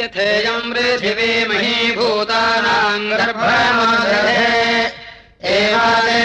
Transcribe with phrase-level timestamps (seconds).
[0.00, 4.44] यथेयम् पृथिवी महीभूतानाम् गर्भमादधे
[5.54, 6.22] एवादे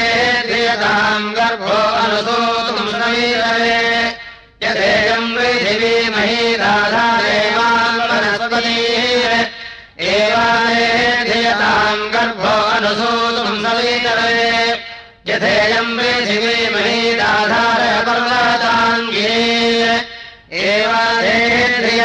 [0.48, 3.82] द्वियताम् गर्भो अनुसोतुम् समीरवे
[4.64, 5.34] यथेयम्
[6.16, 7.76] मही राधादेवान्वनस्पतीः
[10.14, 10.88] एवादे
[11.28, 14.48] द्वियताम् गर्भो अनुसोतुम् समीरवे
[15.32, 17.92] यथेयम् मही राधारे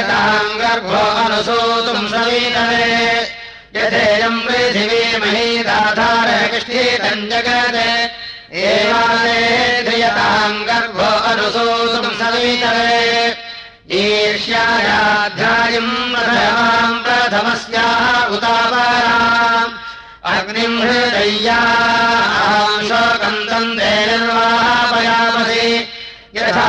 [0.03, 2.87] एवाधेन्द्रियताम् गर्भो अनुसूतुम् समीतवे
[3.77, 5.49] यथेयम् पृथिवीमही
[7.31, 7.79] जगत्।
[8.67, 12.99] एवाधेन्द्रियताम् गर्भो अनुसूतुम् समीतवे
[14.03, 18.03] ईर्ष्यायाध्यायम् प्रथमाम् प्रथमस्याः
[18.35, 19.73] उतापराम्
[20.35, 23.47] अग्निम् हृदय्याम् शोकम्
[23.79, 25.67] निर्वापयामसि
[26.37, 26.69] यथा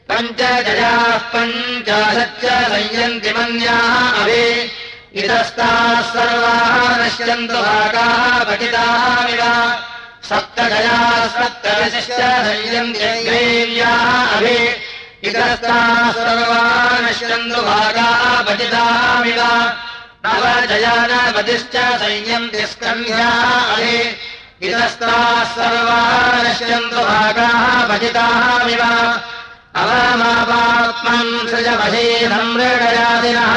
[0.08, 4.46] पञ्चजयाः पञ्चाशच्च संयन्ति मन्याः अभि।
[5.22, 9.42] इतस्ताः सर्वाः नश्यन्तु भागाः पठितामिव
[10.28, 14.04] सप्तगयाः सप्तदशश्च संयन्त्यग्रेव्याः
[14.36, 14.58] अभि
[15.28, 19.40] इतस्ताः सर्वाः नश्यन्तु भागाः पठितामिव
[20.26, 23.40] नवजयानपतिश्च संयन्ति स्कन्ध्याः
[23.74, 23.96] अभि
[24.68, 28.82] इतस्ताः सर्वाः नश्यन्तु भागाः भजितामिव
[29.82, 31.32] अवमापात्मन्
[32.34, 33.52] संमृडयादिनः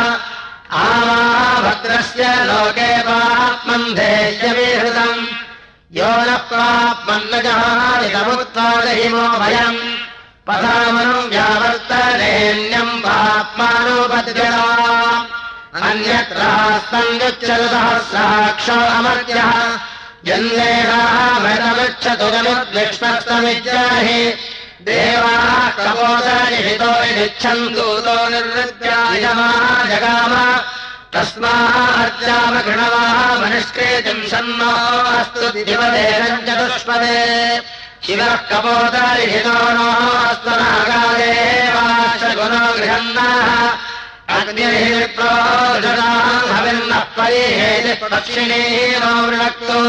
[0.83, 4.66] आमाभद्रस्य लोके पाप्मन्धेयविहृतम्
[5.91, 9.95] यो न प्राप्मन्नजहानितमुत्पादहिमो भयम्।
[10.47, 15.25] पदामनुम् व्यावर्तनेन्यम् पाप्मानोपद्यता।
[15.83, 19.79] अन्यत्रास्तन्युच्चतः साक्ष अमर्त्यः।
[20.25, 24.33] जन्मेषामृतमिच्छतु जनुद्विष्णस्तमिज्याहि
[24.81, 30.61] देवाः कपोदहितो यच्छन्तु तो निर्वृत्यायमा जगाम
[33.41, 34.71] मनिष्कृतिम् सन्नो
[35.17, 37.19] अस्तु दिवदेशम् चतुष्पदे
[38.05, 38.33] शिवः
[39.77, 39.87] नो
[40.59, 43.49] नागादेवाश्च गुणो गृहन्नाः
[44.37, 49.79] अग्निर्प्रोषदाहविन्नः परिहेतिः पक्षिणेव वृणक्तु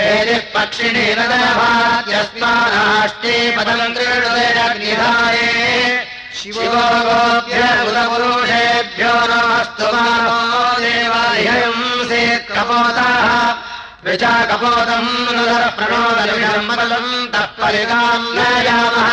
[0.00, 6.07] हेतिः पक्षिणेव दभात्यस्मानाष्टे पदम् क्रीडुतेरग्निधाये शिवो
[6.38, 10.36] गोभ्य उदपुरुषेभ्यो नमस्तु मानो
[10.82, 13.26] देवालयम् सेत् कपोताः
[14.06, 15.10] ऋचा कपोतम्
[15.78, 19.10] प्रणोदलिषम् मदम् तः परिताम् न यामः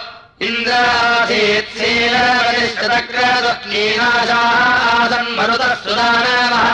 [5.81, 6.65] सुदानवः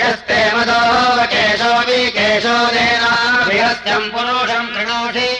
[0.00, 0.80] यस्ते मदो
[1.32, 5.30] केशो विकेशो देनाभिहस्त्यम् पुरुषम् कृणोषि।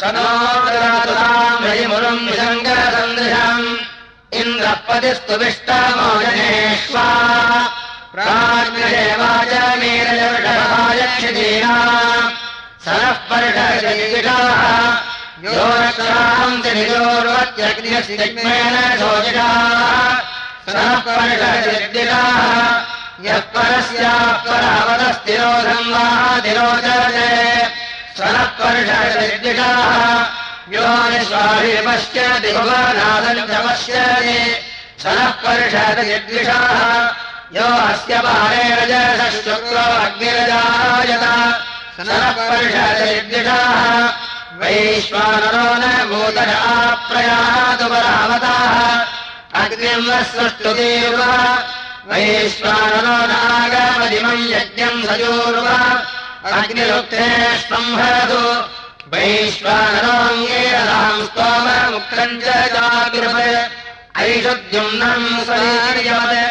[0.00, 3.97] स नोदाम् रयिमुरम् विसङ्गसन्दृशम् इन्द्रः
[4.32, 7.04] पतिस्तु विष्टामोजनेष्वा।
[8.14, 11.74] प्राज्ञदेवाच मीरजर्षभायक्षितीना
[12.84, 14.62] सरः पर्षदिषाः
[15.44, 19.62] यो रक्षान्ति निजोर्वत्यग्निस्तिग्मेन शोचिषाः।
[20.66, 22.38] सरः पर्षदिषाः
[23.26, 26.04] यः परस्याः परावदस्तिरोधम् वा
[26.44, 27.30] तिरोचते
[28.18, 29.92] सरः पर्षदिषाः
[30.72, 34.56] यो निष्वाभिपश्यति भुवनादम् च पश्यति
[35.02, 37.04] सरः पर्षदिषाः
[37.56, 38.14] यो अस्य
[38.88, 41.24] जषः शुक्रो अग्निरजायत।
[41.96, 44.08] सरः पर्षदिषाः
[44.58, 46.52] वैश्वानरो न भूतः
[47.08, 49.00] प्रयातु परावताः।
[49.64, 51.22] अग्निम् सृष्टुतीर्व
[52.12, 55.66] वैश्वानरो नागपदिमम् यज्ञम् सजोर्व।
[56.52, 58.68] अग्निरुक्ते स्पम्भरतु
[60.78, 63.50] यदहम् स्तोममुक्तम् च जागृपे
[64.22, 66.44] ऐषद्युम्नम् स्वरीर्यमते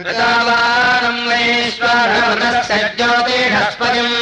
[0.00, 4.14] ऋतावानम् वैश्वरमृतस्य ज्योतिषस्पतिम्।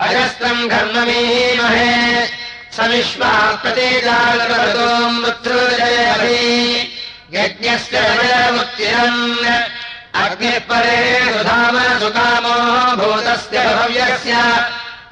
[0.00, 1.92] अजस्रम् घर्ममीमहे।
[2.76, 6.40] सविश्वा प्रतीजागरतो मृत्युजयभि
[7.32, 8.00] यज्ञस्य
[8.52, 9.46] मुक्तिरम्
[10.24, 10.98] अग्निपरे
[11.32, 12.56] सुधाम सुकामो
[12.96, 14.32] भूतस्य भव्यस्य।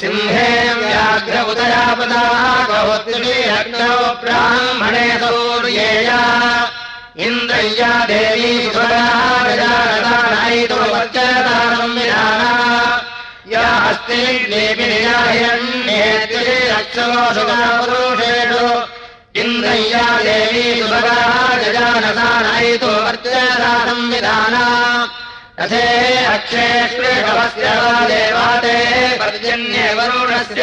[0.00, 6.20] सिंहे व्याघ्र उदयापदाः गोत्रिभिरग्नौ ब्राह्मणे सौर्येया
[7.26, 12.52] इन्द्रय्या देवी सुराजदानैतो वच्चदानम् विधाना
[13.52, 14.22] या अस्ति
[14.52, 14.88] देवि
[19.42, 24.66] इन्द्रय्या देवी सुभगाजदानदानैतो वर्चदानम् विधाना
[25.60, 25.86] रथे
[26.26, 27.66] अक्षेष्वेभवस्य
[28.10, 28.76] देवाते
[29.18, 30.62] पर्जन्ये वरुणस्य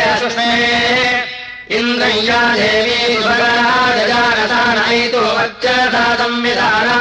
[1.78, 6.98] इन्द्रय्या देवी सुभगाजदानदानैतो वर्चदातम् विधाना।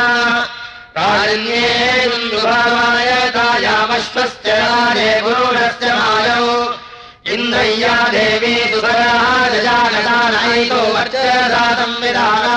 [0.97, 1.67] कालिन्ये
[2.05, 6.49] इन्दुभावाय तायामश्वस्य राजे वरुणस्य मायौ।
[7.35, 12.57] इन्द्रय्या देवी सुभगाजदानदानैतो वर्चदातम् विधाना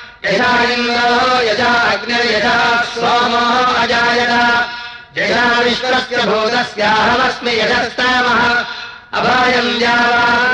[0.25, 2.55] यशा इन्द्रो यशा अग्निर्यशा
[2.93, 3.45] सोमो
[3.81, 4.33] अजायत।
[5.17, 8.41] यशा विश्वस्य भूतस्याहमस्मि यशस्तमः
[9.17, 10.45] अभयम् जावास्त्वनोभयम्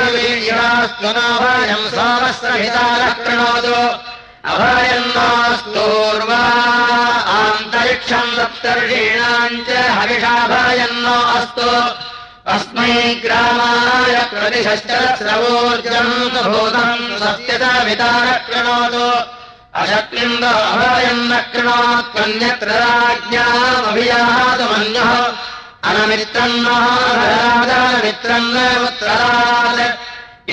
[1.96, 3.78] सोमस्रहितारः कृणोतु
[4.52, 5.12] अभयम्
[7.38, 11.70] आन्तरिक्षम् सप्तर्षीणाम् च हविषाभयन्नो अस्तु।
[12.56, 12.94] अस्मै
[13.24, 16.14] ग्रामाय प्रतिशश्चरस्रवोर्जम्
[16.52, 18.38] भूतम् सत्यत वितारः
[19.82, 25.12] अशक्लिन्द अभयम् न कृणोत्वन्यत्र राज्ञामभियातुमन्यः
[25.90, 26.68] अनमित्रम् न
[28.88, 29.82] उत्तरात्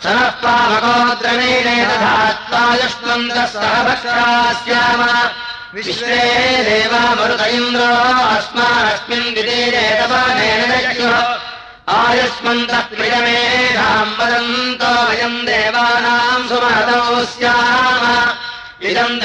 [0.03, 5.01] सरः पावकोद्रवीणे दधात्वायुष्मन्तः सह भक्षास्याम
[5.75, 6.17] विश्वे
[6.67, 7.43] देवामरुत
[8.35, 9.33] अस्मानस्मिन्
[9.99, 11.52] तपनेन दक्ष्युः
[11.91, 18.03] आयुष्मन्तः प्रियमेधाम् वदन्तो वयम् देवानाम् सुमहतौ स्याम।
[18.89, 19.19] इदम्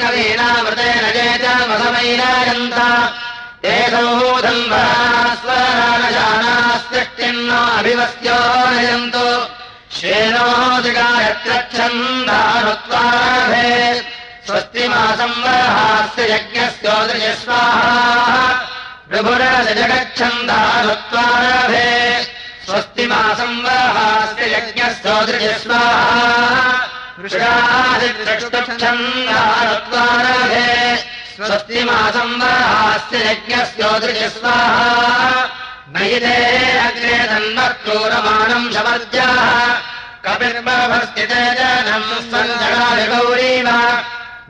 [0.00, 2.78] कवीनामृतेन चेतमसमैरायन्त
[3.64, 8.38] एतौधम् वरास्वरानशानास्तिष्ठिन्नो अभिवस्यो
[8.72, 9.26] नयन्तु।
[9.96, 10.46] श्वेनो
[10.84, 13.70] दिगायत्रच्छन्दानुत्वारभे
[14.46, 17.92] स्वस्ति मासम् वरहास्य यज्ञस्योदृजस्वाहा
[19.12, 21.88] प्रभुरस जगच्छन्दानुत्वारभे
[22.66, 26.22] स्वस्ति मासम् वरहास्य यज्ञस्योदृजस्वाहा
[27.22, 28.30] वृषादिक्षन्दे
[31.34, 34.88] स्वस्ति मासम् वरास्य यज्ञस्योदृजस्वाहा
[35.96, 36.38] नयिते
[36.86, 39.44] अग्रे तन्मत्क्रूरमाणम् शवर्ज्याः
[40.24, 43.68] कपिर्भस्थिते जनम् सञ्जगादिगौरीव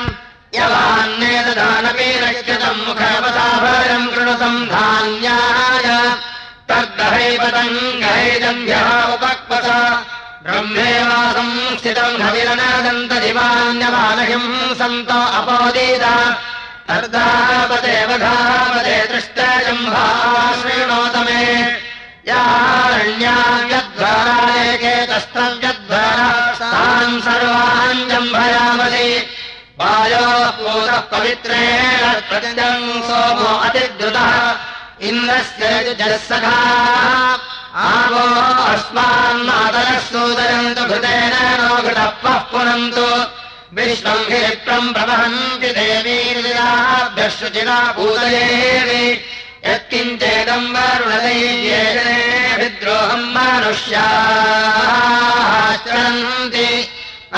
[0.54, 5.86] यवान्नेददानपि रक्षतम् मुखवसाभरम् कृणतम् धान्याय
[6.68, 9.68] तद्दहैवतम् गहैदम्भ्यः उपक्वस।
[10.44, 16.04] ब्रह्मेवासम् स्थितम् हविरनदन्तदिवान्यमानहिम् सन्त अपोदीत।
[16.94, 20.06] अर्धापदेवघापदे दृष्टजम्भा
[20.60, 21.42] शृणोत मे
[26.60, 29.26] तान् सर्वान् जम्भयामसि।
[29.80, 34.56] वायोः पूतः पवित्रेण प्रत्यम् सोमो अतिद्रुतः।
[35.00, 36.58] इन्द्रस्य जस्सखा
[37.74, 38.24] आवो
[38.64, 43.34] अस्मान्मातरः सूदयन्तु घृतेन नो घृतः पः पुनन्तु।
[43.74, 49.20] विश्वम् हि प्रवहन्ति देवीर्विराभ्यः शुचिरा पूतयेवि
[49.66, 52.12] यत्किञ्चेदम् वरुणदैर्येणे
[52.60, 53.32] विद्रोहम्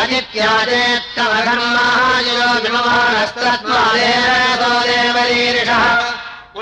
[0.00, 5.84] अनित्याचेत्तमघर्मायो विममानस्तत्त्वादेवो देवरीरिषः।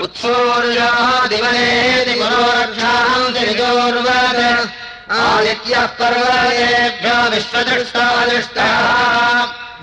[0.01, 0.91] उत्सूर्यो
[1.31, 4.41] दिवनेति पुरोरक्षान्ति विजोर्वत्
[5.19, 5.85] आदित्यः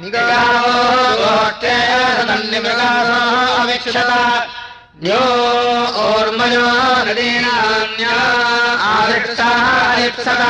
[0.03, 0.77] निगावो
[1.21, 1.75] गोष्ठे
[2.17, 3.21] सदन्निमृगासो
[3.63, 4.11] अविक्षत
[5.04, 5.24] न्यो
[6.04, 6.68] ओर्मयो
[7.08, 8.16] नदीनान्या
[8.92, 10.42] आदिक्षादिक्षत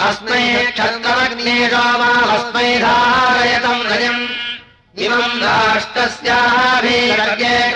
[0.06, 0.46] अस्मै
[0.78, 4.24] क्षत्रमग्नेशो मामस्मै धारयतम् रजम्
[5.06, 7.76] इमम् राष्ट्रस्याभिरज्ञेण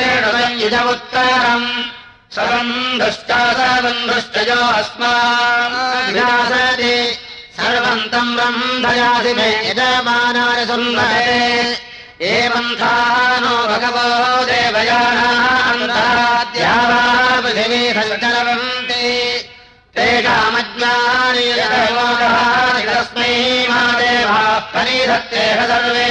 [0.62, 1.68] युजमुत्तरम्।
[2.36, 6.96] सबन्धुश्च सबन्धुश्च यो अस्माभिलासति
[7.58, 11.38] सर्वम् तम् रन्धयासि मे यजमानाय सुन्दरे
[12.24, 12.94] एवन्था
[13.40, 14.06] नो भगवो
[14.46, 15.42] देवयानान्ताद्यावा
[17.42, 19.10] पृथिवी सञ्चरन्ति
[22.88, 23.34] तस्मै
[23.70, 26.10] मा देवाः परिधत्तेह सर्वे।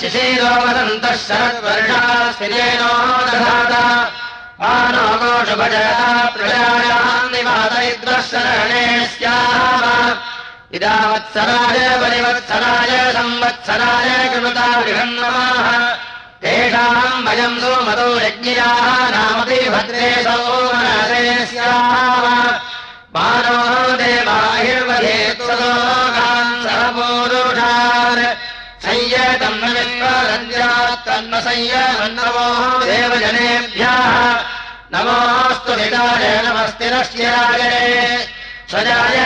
[0.00, 2.92] शिशीरो वदन्तः शरद्वर्षास्मिजेनो
[3.26, 3.84] दधाता।
[4.70, 9.82] आनो गोषुभजता प्रजायाम् निवादयिद्वः शरणे स्याम
[10.74, 15.68] इदावत्सराय परिवत्सराय संवत्सराय कृता गृहन्नमाः
[16.42, 22.24] तेषाम् वयम् सोमतो यज्ञियाः नामपि भद्रे सोमनरे स्याम
[23.14, 23.58] मानो
[24.00, 25.34] देवाहिर्वधेत्सलोकान्
[26.64, 28.22] सर्वपूरुषान्।
[28.84, 29.66] संयतम् न
[31.06, 32.46] तन्म संयमन्नवो
[32.84, 33.98] देवजनेभ्यः।
[34.94, 37.86] नमोऽस्तु निदाय नमस्तिरस्य राजने
[38.70, 39.16] स्वजाय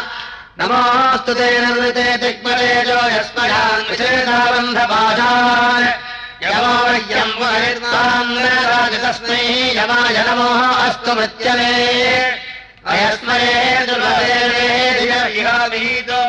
[0.58, 5.86] नमोऽस्तु ते निर्वृते दिग्मलेजो यस्मयान् विषेदाबन्धपाशान्
[6.44, 7.34] यमोर्यम्
[9.02, 9.42] तस्मै
[9.78, 11.72] यमाय नमोः अस्तु मृत्यवे
[12.92, 13.66] अयस्मये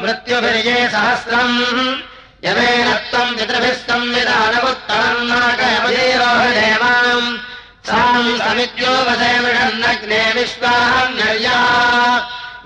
[0.04, 1.58] मृत्युभिर्ये सहस्रम्।
[2.46, 7.28] यमेन त्वम् पितृभिस्तम् विधानमुत्तरम् नाकयमदेवाम्
[7.88, 11.60] साम् समित्योपसेमिषन्नग्ने विश्वान्यर्या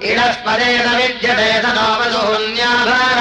[0.09, 3.19] इडस्पदेन विद्यते सदोपदोन्याभार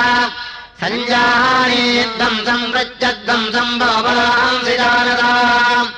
[0.81, 5.91] सञ्जाहानीद्धम् संवृज्यद्धम् सम्भवनांसि जानताम्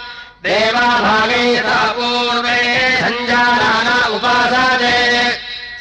[0.45, 2.59] देवाभागैता पूर्वे
[3.03, 4.99] सञ्जाना उपासादे।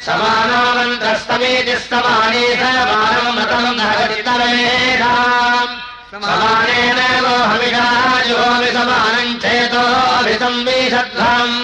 [0.06, 5.72] समानो मन्त्रस्तमेति समाने समानम् मतम् नगरितमेधाम्
[6.12, 11.56] समानेन मोहमिषायोऽपि समानम् चेतोऽभिसंविषध्वम्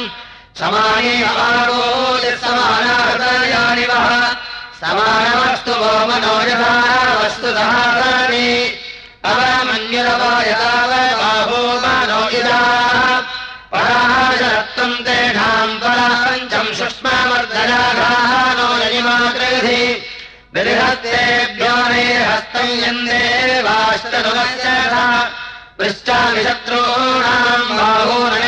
[0.58, 1.14] समाने
[3.88, 4.06] वः।
[4.80, 6.72] समानमस्तु वो मनो यथा
[7.20, 7.74] वस्तुतः
[9.30, 10.72] अवमन्युरवो यदा
[11.20, 12.60] बाहो मनो इदा।
[13.72, 19.82] पराशरत्वम् तेषाम् पराञ्चम् सुष्मामर्दयाघाः नो यजिमाकृधि
[20.54, 21.76] बृहत्तेभ्यो
[22.30, 24.66] हस्तम् यन्देवाश्चतुमस्य
[25.78, 28.47] पृच्छामि शत्रूणाम् बाहूरणेन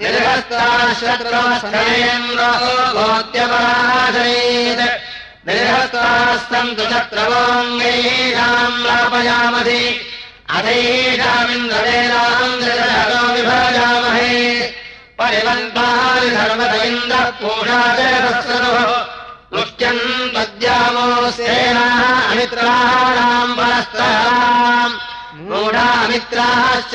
[0.00, 2.50] निर्हस्ताशत्रुवस्थेन्द्रो
[2.96, 4.84] भोत्यपराशयेत्
[5.46, 9.84] निर्हस्तास्तम् तु चक्रवाङ्गैषाम् लापयामधि
[10.56, 14.34] अधैषामिन्द्रवेदाम् दृढो विभाजामहे।
[16.86, 17.98] इन्द्रः पूषा च
[20.34, 21.06] पद्यामो
[21.36, 22.00] सेनाः
[22.32, 24.94] अमित्राणाम् परस्तराम्
[25.48, 26.92] मूढामित्राश्च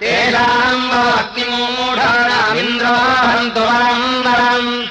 [0.00, 4.86] तेषाम् अग्निमूढाणामिन्द्रोहन्तु वरम् वरम्।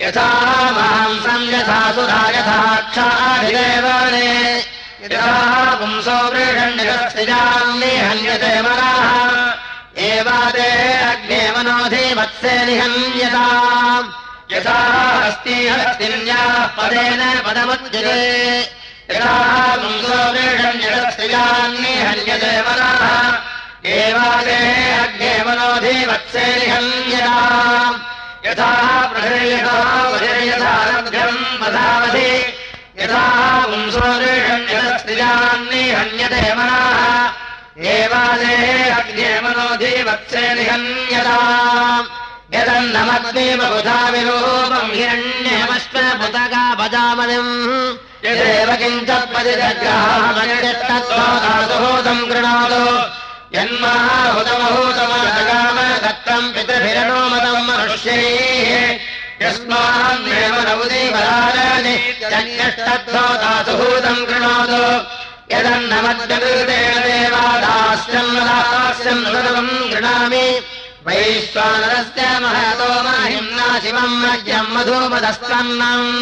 [0.00, 0.28] यथा
[0.76, 4.58] मांसम् यथा सुधा यथा क्षाभिदेवने
[5.04, 5.28] यथा
[5.74, 6.18] पुंसो
[7.78, 9.14] निहन्यते मनाः
[10.04, 10.70] एवादे
[11.02, 14.08] अग्ने मनोधि वत्से निहन्यताम्
[14.52, 14.78] यथा।
[15.26, 18.60] हस्ति हस्तिन्याः पदेन पदमुच्यते।
[19.10, 19.34] यथा
[19.76, 23.34] पुंसो वृषण्यस्तिजाम् निहन्यते मनाः
[23.90, 24.60] एवादे
[25.04, 28.00] अग्ने मनोधि वत्से निहन्यताम्
[28.46, 28.72] यथा
[31.62, 32.30] पदावधि
[33.00, 33.24] यथा
[36.56, 37.02] मनाः।
[37.94, 38.56] एवादे
[40.02, 40.44] वत्से
[44.12, 47.52] विरूपम् हिरण्यमश्वपुतगा भजामनिम्।
[48.26, 52.84] यदेव किञ्च परिजग्राहमनिष्टत्वादासुहूतम् गृणातु
[53.58, 57.23] यन्माहुतमहूतमजगाम दत्तम् मनुष्यैः
[62.32, 64.82] यन्यष्टत्वादासुहूतम् गृणातु।
[65.54, 70.62] यदन्नमद्यकृतेन देवादास्यम् दास्यम् सर्वम् गृणामि।
[71.06, 76.12] वैश्वानरस्य महतो महिम्ना शिवम् मह्यम् मधुमदस्तन्नम्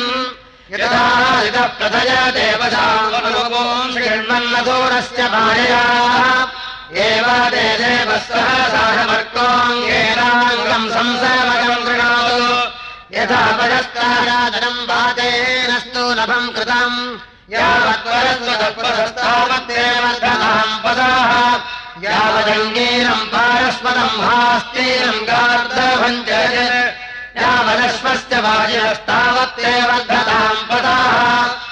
[0.72, 5.82] यथा प्रथय देवताम् श्रीर्मन्नधूरस्य भार्या
[6.92, 12.48] एव ते देवः साहमर्कोऽङ्गेनाङ्गम् संसेवकम् गृणातु
[13.16, 16.98] यथा परस्तारादनम् वातेनस्तु नभम् कृतम्
[17.54, 20.04] यावत्परस्वदत्परस्तावत्तेव
[20.84, 21.32] पदाः।
[22.04, 26.30] यावदङ्गीरम् पारस्पदम् हास्तीरम् गार्धभञ्च
[27.40, 31.71] यावदश्वस्य वाजिनस्तावत्तेव गताम् पदाः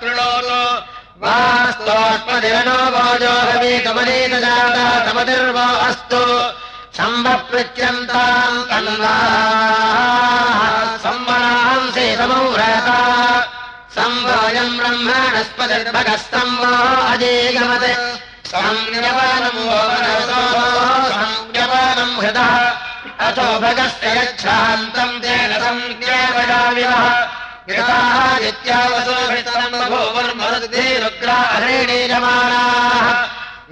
[2.93, 6.21] भोजो भवीतमनीकजाता तमतिर्वो अस्तु
[6.97, 9.15] सम्भपृच्छन्ताम् कन्वा
[11.03, 12.97] संवरांसि समौरता
[13.97, 16.71] संवोऽयम् ब्रह्मणस्पतिर्भगस्तम्बो
[17.11, 17.85] अजेगमत्
[18.53, 19.61] संज्ञपानम्
[21.13, 22.51] संज्ञपानम् हृदः।
[23.27, 27.05] अथो भगस्य यच्छान्तम् तेन संज्ञावयाविवः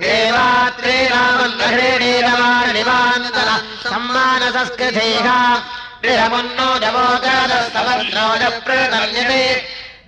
[0.02, 3.50] देवात्रे रामन्नहृणीरमाणनिवान्तः
[3.90, 5.28] सम्मानसंस्कृतेः
[6.04, 9.42] गृहमुन्नो जवोगादस्तवन्नोजप्रतर्यते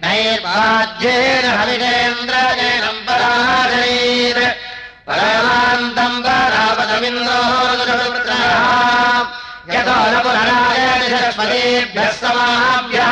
[0.04, 4.39] नैर्बाध्येन हविषेन्द्रजेनम् पराशरीर
[5.10, 7.51] परमान्तम् परापदमिन्दोः
[9.73, 13.12] यतो न पुनरायण सरस्वतीभ्यः समाभ्यः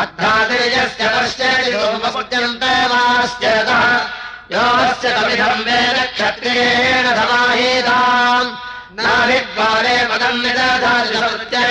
[0.00, 3.82] अध्यातिर्यस्य पश्यति सोमपुण्यन्ते माश्चेतः
[4.52, 8.48] योगस्य कविधम् वेद क्षत्रियेण समाहीताम्
[8.98, 11.66] नाभिद्वारे मदम् निदधारिसत्ये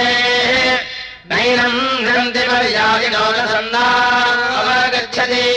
[1.31, 5.47] नैनम् घ्रन्ति पर्यायिनो न सन्नावगच्छति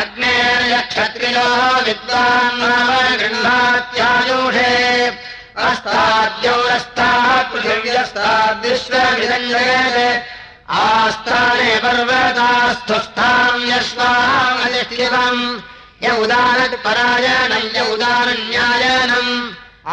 [0.00, 1.48] अग्नेर्यक्षत्रियो
[1.86, 4.72] विद्वान् नाम गृह्णात्यायुषे
[5.68, 10.37] अस्ताद्यौरस्तात् पृथिव्यस्ताद्विश्वमिदञ्जयेत्
[10.68, 15.40] आस्थाने पर्वतास्थुस्थाम् यश्वामधिष्ठिवम्
[16.04, 19.30] य उदारपरायणम् य उदारन्यायनम्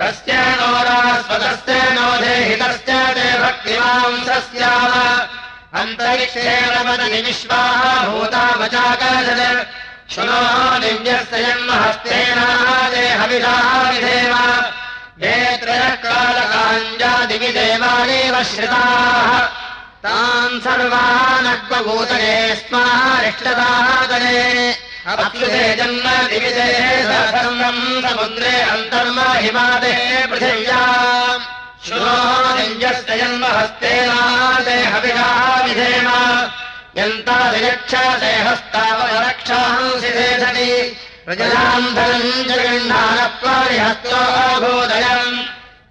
[0.00, 4.92] तस्य नोरास्पदस्य नो देहितश्च ते भक्तिमांसस्याम
[5.80, 9.66] अन्तरिक्षेणपदनि विश्वाः भूतावचाकर्षत्
[10.12, 10.40] शृणो
[10.82, 12.40] दिव्यस्य जन्महस्तेन
[12.92, 14.34] देहविधाः विधेव
[17.50, 19.48] देवादेव श्रिताः।
[20.04, 30.82] तान् सर्वानक्वभूतये स्मारिष्टदादये अप्युते जन्म दिविजये सर्वम् समुद्रे अन्तर्महिमादे पृथिव्या।
[31.86, 36.08] श्रुणोजस्य जन्महस्तेनादे हविषा विधेम।
[37.02, 40.96] यन्तादियक्षसे हस्तावरक्षांसि देशति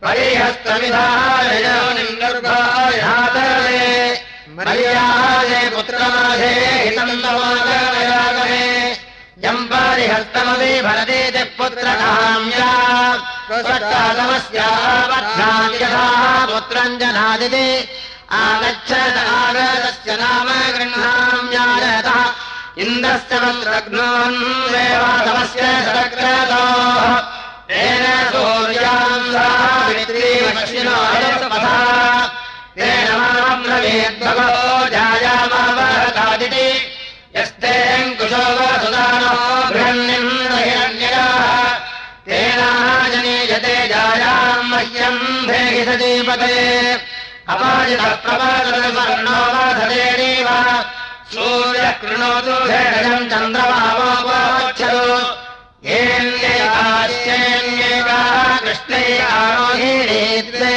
[0.04, 3.86] परिहस्तविधारयो निर्भायातरे
[4.58, 8.66] मर्यादे पुत्रमाधे हितम् नमागमयागमे
[9.46, 12.72] यम् परिहस्तमपि भरतीति पुत्रकाम्या।
[13.62, 16.08] स्वष्टागमस्यावध्नाम् यथा
[16.46, 17.68] पुत्रम् जनादिति।
[18.32, 22.47] आगच्छत आगतस्य नाम गृह्णाम्यायतः
[22.84, 23.36] इन्द्रस्य
[34.94, 36.68] जायामावहतादिति।
[37.38, 39.34] यस्तेऽङ्कुशो वसुदानो
[39.72, 41.46] बृहन्निन्द्रहिरण्ययाः
[42.28, 46.56] तेनाजनीयते जायाम् मह्यम् भेहि सजीपते
[47.54, 50.50] अपाजितः प्रपादवर्णो वधतेरीव
[51.32, 51.92] सूर्यः
[52.68, 55.08] भेषजम् चन्द्रमावोपक्षतु
[55.88, 58.30] येन्येकाश्चेन्येकाः
[58.64, 60.72] कृष्णैकारोहीणीत्वे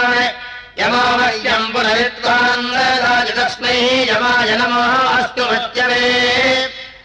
[0.80, 3.78] यमो मह्यम् पुनरित्वान्ददाजितस्मै
[4.10, 6.06] यमाय नमः। अस्तु मत्यवे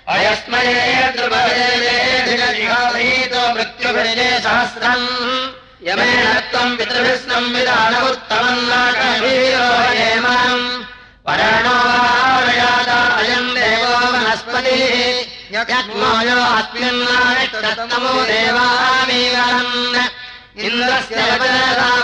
[0.08, 0.76] अयस्मये
[1.16, 5.06] द्रुपदेवेधिगजिहाभीतो मृत्युभिजे सहस्रम्।
[5.88, 10.66] यमेन त्वम् पितृभिः संविधानमुत्तमम् नाकभिरोहेमम्
[11.26, 14.84] परणो वारयादा अयम् देवो वनस्पतिः।
[16.58, 19.70] अस्मिन्नायत्तमो देवामीवरन्।
[20.58, 21.22] इन्द्रस्य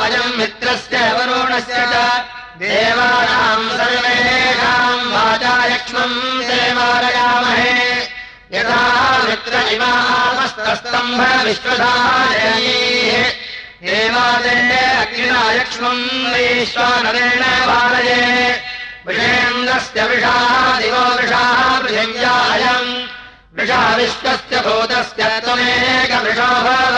[0.00, 1.94] वयम् मित्रस्य वरुणस्य च।
[2.60, 7.72] देवानाम् सर्वेषाम् वाचा यक्ष्मम् देवारयामहे।
[8.54, 8.82] यथा
[9.28, 13.24] मित्र इमामस्तस्तम्भ विश्वधारयीः
[13.84, 14.56] देवादे
[15.58, 18.62] यक्ष्मम् वैश्वानरेण वारये।
[19.06, 22.92] विषेन्द्रस्य विषाः दिवो वृषाः पृथिव्यायम्
[23.56, 26.96] वृषा विश्वस्य भूतस्य त्वमेकवृषो भव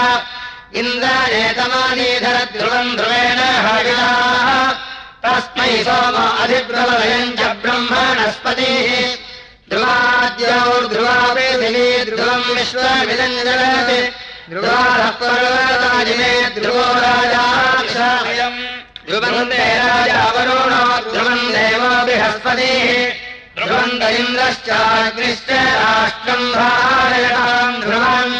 [0.81, 4.49] इन्द्रयेतमानीधर ध्रुवम् ध्रुवेण हरिणाः।
[5.25, 8.91] तस्मै सोम अधिब्रवयम् च ब्रह्मणस्पतिः।
[9.71, 14.01] ध्रुवाद्यौर्ध्रुवापृथिवी ध्रुवम् विश्वमिदञ्जलति
[14.51, 18.80] ध्रुवारः पर्वताजिमे ध्रुवो राजाक्षामयम्
[19.11, 22.91] ध्रुवम् ते राजा वरुणो ध्रुवम्। देवो बृहस्पतिः
[24.19, 25.51] इन्द्रश्चाग्निश्च
[25.83, 28.35] राष्ट्रम् भारयताम् ध्रुवम्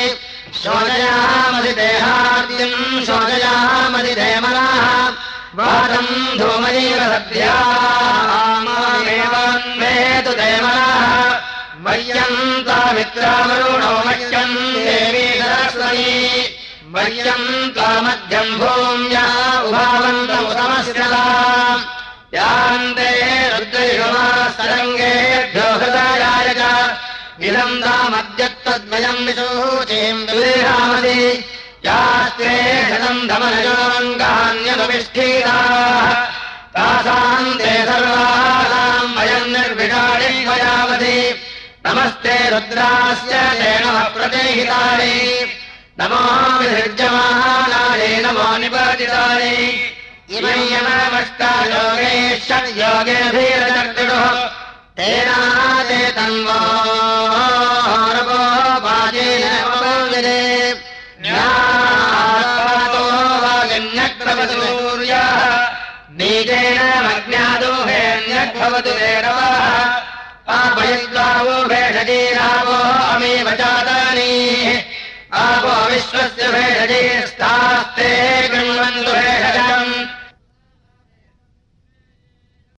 [0.63, 4.87] शोचयामसि देहाद्यम् शोचयामसि देमनाः
[5.59, 7.93] वादम् धूमयैव सद्यामेवान्वेतु
[10.41, 11.31] देमनाः
[11.85, 14.57] मह्यम् तामित्रावरुणो मह्यम्
[14.87, 16.13] देवी सरस्वती।
[16.95, 19.27] मह्यम् त्वामध्यम् भूम्या
[19.69, 21.25] उभावन्तमुदमस्यता
[22.35, 23.11] यान्ते
[25.81, 26.61] हृदयाय च
[27.85, 31.19] तामद्यत्तद्वयम् विशूचीम् विलेहामति
[31.87, 32.53] यास्ते
[32.91, 36.07] शतम् धमनयोऽङ्गान्यनुविष्ठीताः
[36.77, 41.17] तासाम् ते सर्वासाम् वयम् निर्विषाणि वयावति
[41.87, 43.85] नमस्ते रुद्रास्य तेन
[44.17, 45.15] प्रतिहितानि
[46.01, 46.23] नमो
[46.61, 49.55] विसृज्यमानानि नमो निपातितानि
[50.37, 52.13] इमं यममष्टायोगे
[52.47, 54.25] षड्योगेभिरचर्तुः
[54.97, 56.59] तेनाते तन्वो
[58.85, 60.43] बाजेन उपविदे
[61.25, 63.05] ज्ञातो
[63.45, 65.31] वागन्यक्रमसूर्यः
[66.19, 69.57] बीजेन मज्ञादोहेऽन्यग्भवतु रेरवः
[70.59, 72.79] आपयद्वावो भेषजीरावो
[73.15, 74.33] अमेव जातानि।
[75.41, 78.11] आपो विश्वस्य भेषजीस्तास्ते
[78.53, 79.98] गृण्वन्तु भेषजम्